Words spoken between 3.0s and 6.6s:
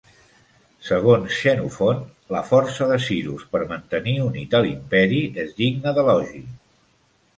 Cyrus per mantenir unit a l'imperi és digna d'elogi.